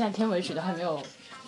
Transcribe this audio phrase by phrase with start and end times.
[0.00, 0.98] 现在片尾曲都还没有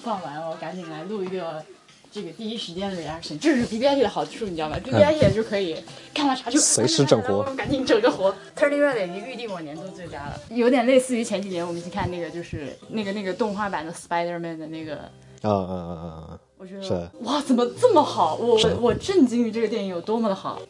[0.03, 1.65] 放完，我赶紧来录一个
[2.11, 3.39] 这个第一时间的 reaction。
[3.39, 5.83] 这是 B B I T 的好处，你知道吗？B B I T 就可以
[6.13, 8.31] 看到啥就随时整活赶紧整个活。
[8.55, 14.97] Turning Red 已经预定我年度最佳了，有点类似于前几年我们一起看那个就是那个那个动画版的 Spider Man 的那个。
[15.41, 16.39] 啊啊啊啊啊！
[16.59, 18.35] 我觉得哇，怎么这么好？
[18.35, 20.61] 我我我震惊于这个电影有多么的好。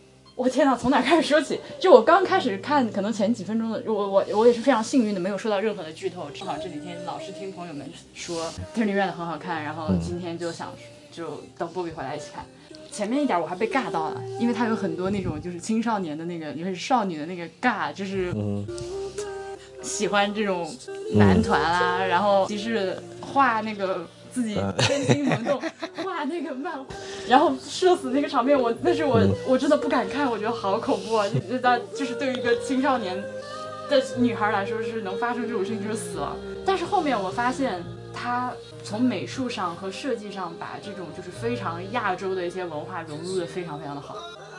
[0.42, 1.60] 我天哪，从哪开始说起？
[1.78, 6.28] 就我刚开始看，可能前几分钟的，我我我也是非常幸运的，没有受到任何的剧透。
[6.34, 8.44] 正好这几天老是听朋友们说
[8.76, 10.72] 《Turning Red》很好看，然后今天就想
[11.12, 12.44] 就等波比回来一起看。
[12.90, 18.66] 前面一点我还被尬到了，因为它有很多那种就是青少年的那个，尤其是少女的那个尬，就是嗯
[19.80, 20.68] 喜欢这种
[21.14, 25.60] 男团啦，然后其实画那个自己真心萌动，
[26.02, 26.86] 画那个漫画，
[27.28, 31.26] 然后社死那个场面，我那是我、我真的不敢看，我觉得好恐怖啊！
[31.28, 33.22] 就那就是对于一个青少年
[33.90, 36.34] 的女孩来说，是能发生这种事情就是死了。
[36.64, 37.82] 但是后面我发现，
[38.14, 44.16] 他从美术上和设计上把这种就是非常亚洲的一些文化融入的非常非常的好，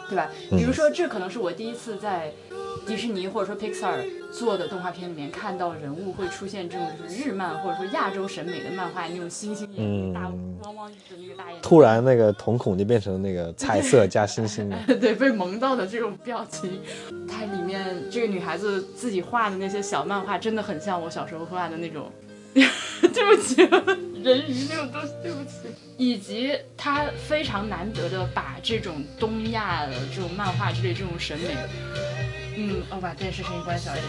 [0.10, 0.30] 对吧？
[0.50, 2.32] 比如说，这可能是我第一次在
[2.86, 10.32] 迪士尼或者说 Pixar 做的动画片里面看到人物会出现这种就是日漫或者说亚洲审美的漫画那种星星眼、大
[10.64, 14.78] 汪汪的那个大眼睛，突然那个瞳孔就变成那个彩色加星星的。
[15.00, 16.80] 对，被萌到的这种表情，
[17.28, 22.12] 它里面这个女孩子自己画的那些小漫画，真的很像我小时候画的那种。
[22.54, 23.56] 对不起，
[24.24, 25.52] 人鱼那种东西，对不起。
[25.98, 31.56] 以及他非常难得的把这种东亚的这种漫画之类这种审美，
[32.56, 34.06] 嗯，我把电视声音关小一点，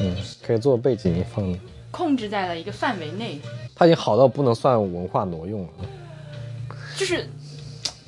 [0.00, 1.58] 嗯，可以做背景音放的。
[1.90, 3.40] 控制在了一个范围内，
[3.74, 5.68] 他已经好到不能算文化挪用了。
[6.96, 7.26] 就是。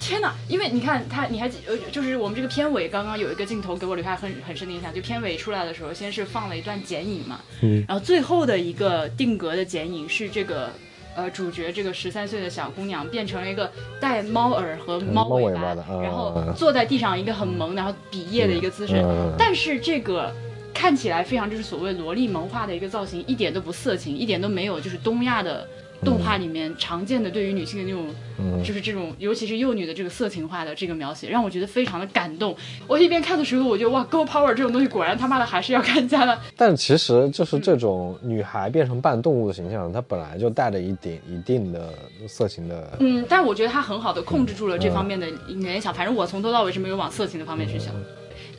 [0.04, 0.34] 天哪！
[0.48, 10.68] 因为你看他，你还记呃，就是我们这个片尾刚刚有一个镜头给我留下很很深的印象，就片尾出来的时候，先是放了一段剪影嘛，嗯，然后最后的一个定格的剪影是这个
[11.16, 20.32] 呃主角这个十三岁的小姑娘变成了一个带猫耳和猫尾巴，的啊然后坐在地上一个很萌，然后比耶的一个姿势，嗯但是这个。
[20.74, 25.68] 看起来非常就是所谓萝莉萌化的一个造型，一点都不色情，一点都没有就是东亚的
[26.04, 28.06] 动画里面常见的对于女性的那种，
[28.38, 32.56] 嗯就是这种尤其是幼女的这个色情化的这个描写，让我觉得非常的感动。
[32.86, 36.36] 我一边看的时候，我觉得哇，girl power 这种东西果然他妈的还是要看家的。
[36.56, 41.92] 但其实就是这种女孩变成半动物的形象，它本来就带着一点一定的
[42.26, 42.96] 色情的。
[42.98, 47.94] 嗯，但我觉得他很好的控制住了这方面的联想，反正我从头到尾是没有往色情的方面去想。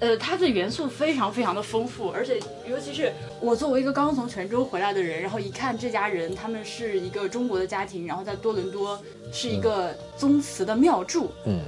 [0.03, 2.37] 呃，它的元素非常非常的丰富，而且
[2.69, 3.09] 尤其是
[3.39, 11.61] 我作为一个刚从泉州回来的人，然后一看这家人，他们是一个中国的家庭，然后在多伦多是一个宗祠的庙祝，嗯，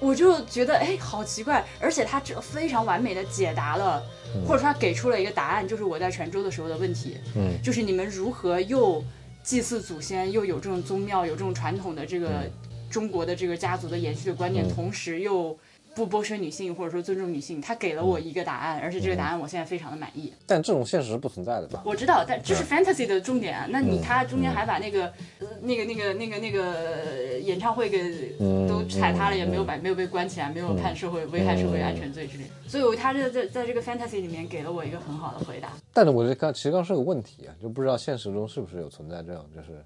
[0.00, 4.02] 我就觉得哎，好奇怪，而且他这非常完美的解答了，
[4.46, 9.04] 或者说他给出了一个答案，就是我在泉州的时候的问题，嗯，就是你们如何又
[9.42, 12.50] 祭祀祖先，又有这种宗庙，有这种传统的这个
[12.88, 15.54] 中国的这个家族的延续的观念，同时又。
[15.94, 20.32] 不剥削女性，或者说尊重女性，他给了我一个答案，而且这个答案我现在非常的满意。
[20.46, 21.82] 但这种现实是不存在的吧？
[21.84, 23.66] 我知道，但这是 fantasy 的重点啊。
[23.68, 25.06] 那你他中间还把那个、
[25.40, 28.32] 呃那个、那个、那个、那个演唱会给
[28.68, 32.44] 都踩塌了，也没有把没有被关起来，没有判社会危害社会安全罪之类。
[32.66, 35.72] 所以他这在在这个 fantasy 里面给了我一个很好的回答。
[35.92, 39.84] 但是我觉得刚其实刚是个问题啊，就不知道现实中是不是有存在这样就是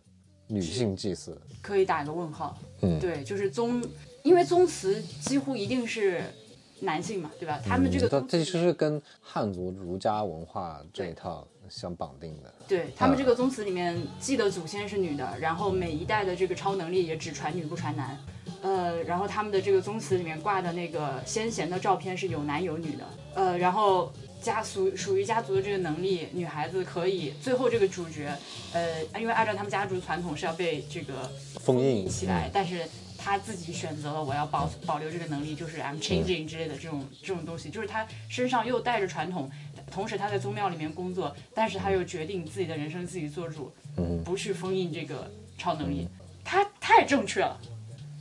[0.53, 1.41] 女性祭祀。
[1.61, 2.59] 可以打一个问号。
[2.83, 3.83] 嗯，对，就是宗，
[4.23, 6.23] 因为宗祠几乎一定是
[6.81, 7.61] 男性嘛，对吧？
[7.65, 12.53] 他们这个这其实是跟汉族儒家文化这一套相绑定的。
[12.69, 18.19] 对他们这个宗祠里面祭的祖先是女的，然后每一代的这个超能力也只传女不传男，
[18.63, 23.05] 呃，然后他们的这个宗祠里面挂的那个先贤的照片是有男有女的，
[23.35, 24.13] 呃，然后
[24.43, 28.37] 家属属于家族的这个能力，女孩子可以最后这个主角，
[28.73, 31.31] 呃，因为按照他们家族传统是要被这个
[31.61, 32.87] 封印起来，但是。
[33.25, 39.49] 她自己选择了我要保保留这个能力，就是 I'm changing 之类的这种这种东西，就是她身上又带着传统，
[39.93, 43.73] 同时她在宗庙里面工作，但是她又决定自己的人生自己做主，
[44.25, 46.09] 不去封印这个超能力，
[46.43, 47.57] 她太正确了，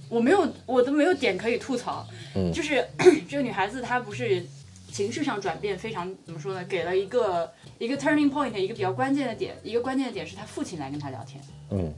[0.07, 2.07] 我没有我都没有点可以吐槽，
[2.53, 2.87] 就是
[3.27, 4.45] 这个女孩子她不是
[4.91, 11.41] 情绪上转变非常怎么说呢，给了一个一个 turning point，一个比较关键的点，一个关键的点是他父亲来跟他聊天，
[11.71, 11.93] 嗯。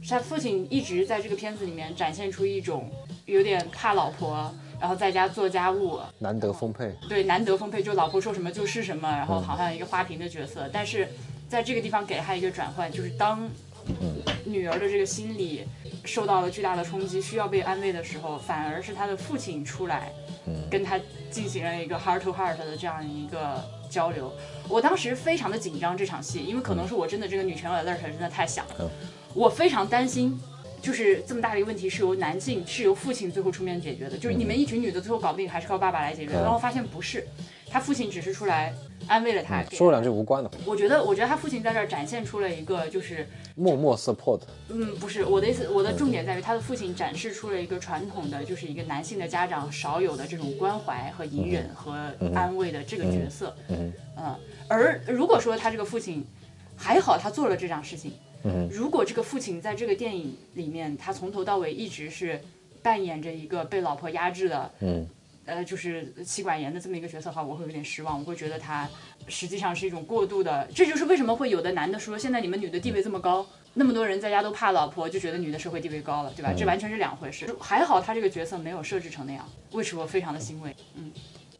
[0.00, 2.88] 是他父亲一直在这个片子里面展现出一种
[3.26, 4.48] 有点怕老婆，
[4.78, 6.94] 然后在家做家务，难得丰沛。
[7.08, 10.70] 对，难得丰沛，就老婆说什么就是什么，然后好像一个花瓶的角色。
[10.72, 11.08] 但是
[11.48, 13.50] 在这个地方给了他一个转换，就是当
[14.44, 15.64] 女儿的这个心理
[16.04, 20.12] 受到了巨大的冲击，需要被安慰的时候，反而是他的父亲出来，
[20.70, 20.98] 跟他
[21.30, 24.32] 进行了一个 heart to heart 的这样一个交流。
[24.68, 28.90] 我当时非常的紧张这场戏，因为可能是我真的这个女权 alert 真的太响了，
[29.34, 30.38] 我非常担心。
[30.80, 37.26] 就是这么大的一个问题是由男性是由父亲最后出面解决的，就是你们一群女的最后搞不定还是靠爸爸来解决，然后发现不是，
[37.70, 38.74] 他父亲只是出来
[39.06, 40.50] 安慰了他，说了两句无关的。
[40.64, 44.40] 我觉得，我觉得他父亲在这儿展现出了一个就是默默 support。
[44.68, 53.54] 嗯，不是我的意思，我的重点在于他的父亲展示出了一个传统的，就是一个男性的家长少有的这种关怀和隐忍和安慰的这个角色。
[53.68, 54.34] 嗯嗯。
[54.68, 56.24] 而如果说他这个父亲
[56.76, 58.12] 还好，他做了这样事情。
[58.44, 62.40] 嗯如果这个父亲在这个电影里面，他从头到尾一直是
[62.82, 65.04] 扮演着一个被老婆压制的，嗯，
[65.48, 68.18] 呃，就是妻管严的这么一个角色的话，我会有点失望。
[68.18, 68.86] 我会觉得他
[69.28, 76.52] 实际上是一种过度的，这就是为什么会有的男的说，现在你们女的地位这么高，那么多人在家都怕老婆，就觉得女的社会地位高了，对吧？
[76.54, 77.46] 这完全是两回事。
[77.58, 80.76] 还好他这个角色没有设置成那样，为什么非常的欣慰？
[80.94, 81.10] 嗯，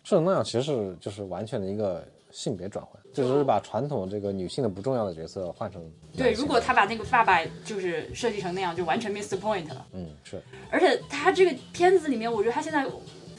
[0.05, 2.93] 设成那样其实是就是完全的一个性别转换。
[3.11, 5.83] 就是把传统这个女性的不重要的角色换成
[6.17, 9.87] 对，如果他把那个爸爸就是设计成那样，就完全 miss the point 了。
[9.93, 10.41] 嗯，是。
[10.71, 12.87] 而且他这个片子里面，我觉得他现在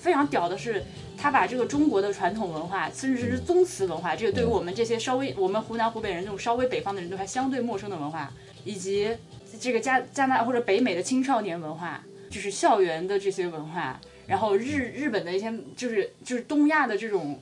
[0.02, 0.84] 非常屌的是，
[1.18, 8.32] 他把这个中国的传统文化，甚至是宗祠文化，这个对于我们这些稍微我们湖南湖北人这种稍微北方的人都还相对陌生的文化，
[8.64, 9.16] 以及
[9.60, 17.40] 这个加加拿大或者北美的青少年文化，就是校园的这些文化，然后日日本的一些就是就是东亚的这种，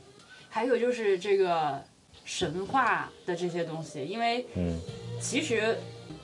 [0.50, 1.84] 还有就是这个。
[2.30, 4.46] 神话的这些东西，因为，
[5.18, 5.78] 其实，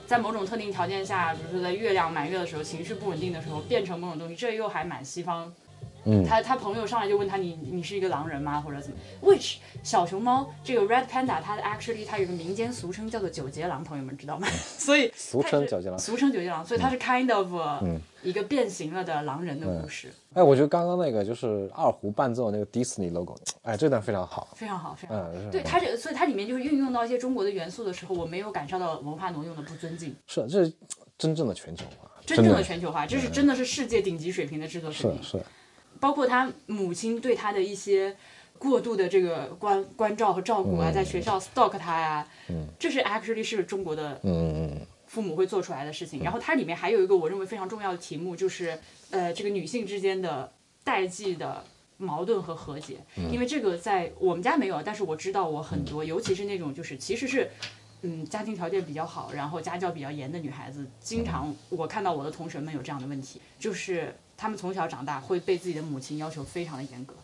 [0.06, 5.50] 在某种特定条件下，比如说在月亮满月的时候，情绪不稳定的时候，变成某种东西，这又还蛮西方。
[6.26, 14.46] 他他朋友上来就问他你你是一个狼人吗或者怎么？Which 小熊猫这个 Red Panda 它 actually 它有个民间俗称叫做九节狼，朋友们知道吗？
[14.78, 17.48] 所以俗称九节狼，俗称九节狼，所以它是 kind of
[18.22, 20.12] 一个变形了的狼人的故事。
[20.32, 25.30] 哎，我觉得刚刚那个就是二胡伴奏那个 Disney logo，哎，这段非常好，非常好，非常好。
[25.52, 30.16] 对它这，所以它里面就是运用到一些中国的元素的时候，我没有感受到文化挪用的不尊敬。
[30.26, 30.72] 是，这是
[31.18, 35.22] 真正的全球化，真正的全球化，这是真的是世界顶级水平的制作水平。
[35.22, 35.44] 是是。
[36.00, 38.16] 包括他母亲对他的一些
[38.58, 42.26] 过度的这个关关照和照顾啊，在学校 stalk 他呀，
[42.78, 44.20] 这是 actually 是中国的
[45.06, 46.22] 父母会做出来的事情。
[46.22, 48.78] 然后它里面还有一个我认为非常重要的题目，就是
[49.10, 50.50] 呃这个女性之间的
[50.82, 51.62] 代际的
[51.98, 52.96] 矛盾和和解。
[53.30, 57.50] 因为这个在我们家没有，但是我知道我很多，尤其是那种就是其实是
[58.02, 64.14] 嗯家庭条件比较好，然后家教比较严的女孩子，经常我看到我的同学们有这样的问题，就是。
[64.36, 67.14] 他们从小长大会被自己的母亲要求非常的严格，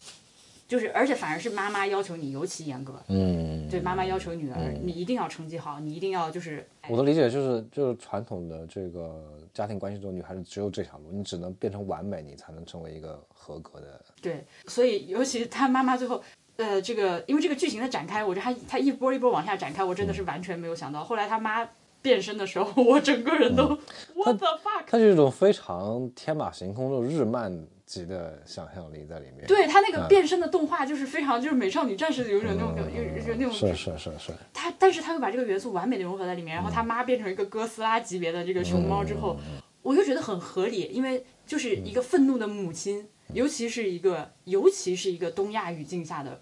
[0.69, 2.95] 就是而且反而是妈妈要求你尤其严格。
[3.09, 6.67] 嗯，对，妈妈要求女儿你一定要成绩好，你一定要就是。
[6.89, 14.05] 我的理解就是，就是传统的这个家庭关系中，女孩子只有这条路，你只能变成完美，你才能成为一个合格的。
[14.23, 16.23] 对，所以尤其是他妈妈最后，
[16.57, 21.69] 呃，这个因为这个剧情的展开，我觉得他他一波一波往下展开，我真的是完全没有想到，后来他妈。
[22.03, 23.67] 变身的时候，我整个人都
[24.15, 24.85] what the fuck？
[24.87, 29.47] 它是一种非常天马行空、的日漫级的想象力在里面。
[29.47, 33.53] 对他那个变身的动画，就是非常就是美少女战士有种那种有有那种。
[33.53, 34.33] 是是是是。
[34.53, 39.37] 他但是他又把这个元素完美的融合在里面，然后他妈变成一个哥斯拉级别的这个熊猫之后，
[39.83, 46.41] 我就觉得很合理，因为就是一个愤怒的母亲，尤其是一个尤其是一个东亚语境下的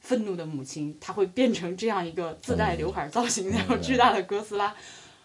[0.00, 4.74] 愤怒的母亲，她会变成这样一个自带刘海造型那种巨大的哥斯拉。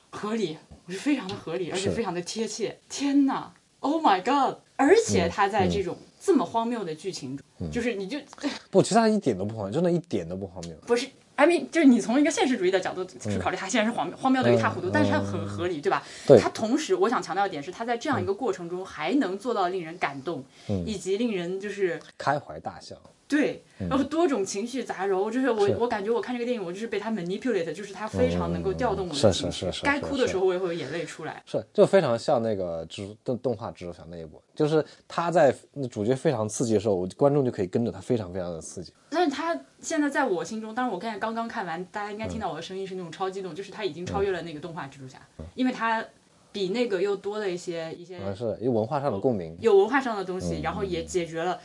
[0.09, 0.55] 合理，
[0.85, 2.77] 我觉得非常的合理，而且非常的贴切。
[2.87, 4.57] 天哪，Oh my God！
[4.75, 8.19] 而且他在这种这么荒谬的剧情中，就是你就
[8.69, 10.75] 不，其实他一点都不荒谬，真的一点都不荒谬。
[10.85, 16.03] 不是，I mean，就是你从一个现实主义的角度去考虑，他现在是荒谬，荒谬的一塌糊涂，但是他很合理，对吧？
[16.27, 16.39] 对。
[16.39, 20.43] 他同时，我想强调一点是，他在这样一个过程中还能做到令人感动，
[20.85, 22.95] 以及令人就是开怀大笑。
[23.33, 31.41] 对，然后多种情绪杂糅，就是我我感觉我看这个电影，我就是被他 manipulate，就是他非常能够调动我的情绪，该哭的时候我也会有眼泪出来。
[31.47, 35.51] 是，就非常像那个蜘蛛动动画蜘蛛侠那一部，就是他在
[35.89, 38.93] 主角非常刺激的时候，我观众就可以跟着他非常非常的刺激。
[39.09, 45.17] 但是他现在在我心中，当然我刚才刚刚看完，大家应该听到我的声音是那种超激动，就是他已经超越了那个动画蜘蛛侠，
[45.55, 46.05] 因为他
[46.51, 51.59] 比那个又多了一些一些，是有文化上的共鸣，有文化上的东西，然后也解决了。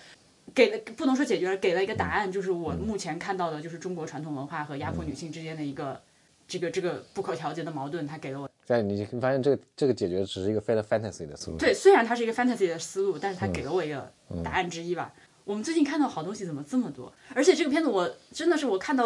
[0.58, 6.00] 给了不能说解决了，给了一个答案，就是我目前看到的，就是中国传统文化和压迫女性之间的一个
[6.48, 8.50] 这个这个不可调节的矛盾，他给了我。
[8.66, 11.56] 但你发现这个这个解决只是一个非常 fantasy 的思路。
[11.56, 14.12] 对，虽然它是一个 fantasy 的思路，但是它给了我一个
[14.42, 15.14] 答案之一吧。
[15.44, 17.12] 我们最近看到好东西怎么这么多？
[17.32, 19.04] 而且这个片子我真的是我看到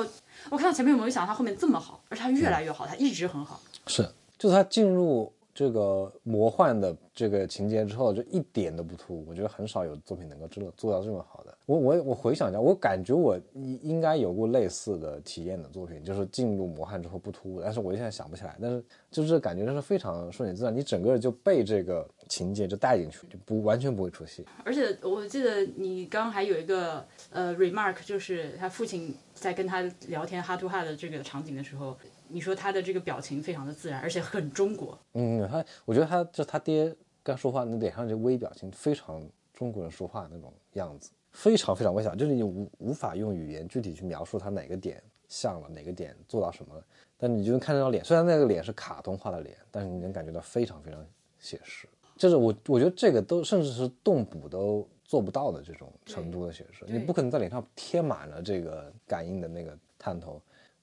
[0.49, 3.61] 我看到前面有没有想到它后面这么好，而且它越来越好，它一直很好。
[3.88, 5.30] 是，就是它进入。
[5.54, 9.26] 这个魔幻的这个情节之后，就一点都不突兀。
[9.28, 11.56] 我觉得很少有作品能够真的做到这么好的。
[11.66, 18.56] 我我我回想一下，我感觉我应应该有过类似的体验的作品，就是进入魔幻之后不突兀，但是我现在想不起来。
[18.61, 24.44] 但是就是感觉真是非常顺其自然，你整个就被这个情节就带进去，就不完全不会出戏。
[24.64, 31.97] 而且我记得你刚刚还有一个呃 remark，就是他父亲在跟他聊天哈图哈的这个场景的时候，
[32.33, 34.99] 你说他的这个表情非常的自然，而且很中国。
[35.12, 39.23] 嗯，他我觉得他就他爹刚说话那脸上这微表情非常
[39.53, 41.11] 中国人说话那种样子。
[41.33, 46.85] 非常非常微小，就是你无无法用语言具体去描述他哪个点像了，哪个点做到什么了。
[47.17, 51.03] 但你就能看这张脸，虽然那个脸是卡通化的脸，但是你能感觉到非常非常
[51.39, 51.89] 写实。
[52.19, 60.39] 就是我我觉得这个都甚至是动捕都做不到的这种程度的写实，你不可能在脸上贴满了这个感应的那个探头，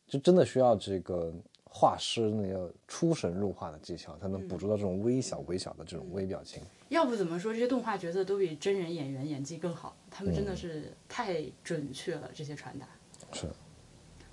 [0.09, 1.31] 就真的需要这个。
[1.71, 6.63] 画师那个出神入化的技巧，才能捕捉到这种微小微小的这种微表情。
[6.89, 9.95] 要不怎么说这些动画角色都比真人演员演技更好？
[10.09, 12.87] 他们真的是太准确了，这些传达。
[13.33, 13.47] 是。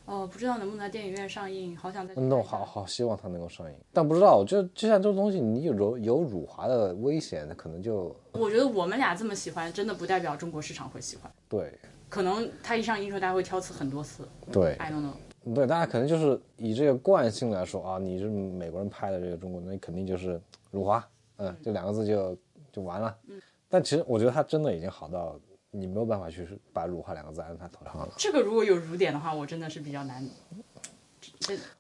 [0.07, 1.77] 哦，不知道能不能在电影院上映？
[1.77, 2.15] 好想在。
[2.15, 8.17] 那我好好希望它能够上映，但不知道，就就像这种东西，你有有辱华的危险，可能就。
[8.33, 11.31] 我觉得我们俩这么喜欢，真的不代表中国市场会喜欢。
[11.51, 11.71] 对。
[12.09, 14.27] 可能他一上映时候，大家会挑刺很多次。
[14.51, 14.73] 对。
[14.77, 15.13] I don't know。
[15.55, 20.41] 对，大家可能就是以这个惯性来说啊，你是美国人拍的这个中国，那肯定就是
[20.73, 22.37] 辱华，嗯，这两个字就
[22.73, 23.17] 就完了。
[23.29, 25.39] 嗯，但其实我觉得他真的已经好到
[25.71, 28.09] 你没有办法去把辱华两个字按他头上了。
[28.17, 30.29] 这个如果有辱点的话，我真的是比较难。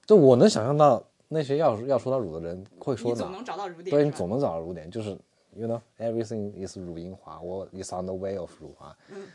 [0.06, 3.18] 就我能想象到那些要要说到辱的人会说哪？
[3.18, 3.90] 总能找到辱点。
[3.90, 5.10] 对你总能找到辱点，就是
[5.54, 8.96] you know everything is 辱英华，我 is on the way of 辱华。
[9.10, 9.26] 嗯。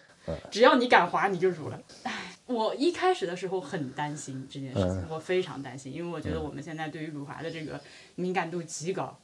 [0.50, 1.82] 只要你敢滑，你就辱了。
[2.04, 7.80] 唉，我一开始的时候很担心这件事情，我非常担心，因为我觉得我们现在对于辱华的这个
[8.16, 9.18] 敏感度极高。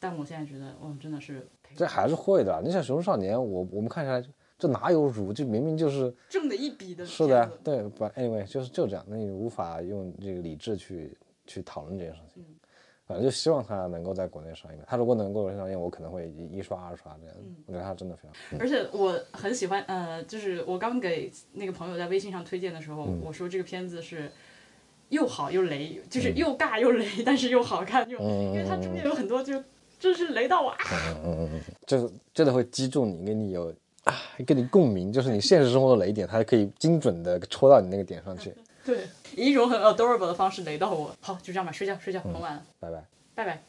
[0.00, 2.60] 但我现在觉得，哦，真的是这还是会的。
[2.62, 4.24] 你像《熊出少年》，我我们看下来，
[4.58, 5.32] 这哪有辱？
[5.32, 7.06] 这明明就是挣的一笔的。
[7.06, 12.44] 是的，对，不，anyway，就是就这样，那你无法用这个理智去去讨论这件事情。
[13.06, 14.78] 反正就希望他能够在国内上映。
[14.86, 17.36] 他如果能够上映，我可能会一刷二刷这样。
[17.66, 18.58] 我觉得他真的非常。
[18.58, 24.30] 而且我很喜欢，呃，就是我刚给那个朋友在微信上推荐的时候，我说这个片子是
[25.10, 29.62] 又好又雷，就是又尬又雷，但是又好看，又因为它中间有很多就
[30.00, 30.76] 真是雷到我啊。
[31.24, 33.72] 嗯嗯嗯，就是真的会击中你，跟你有
[34.04, 34.14] 啊，
[34.46, 38.54] 跟你共鸣，就是你现实生活的雷点，它可以精准的戳到你那个点上去。
[38.84, 41.14] 对，以一种很 adorable 的方式雷到我。
[41.20, 42.62] 好，就这样吧，睡觉睡觉，很晚了。
[42.80, 43.64] 拜拜，拜拜。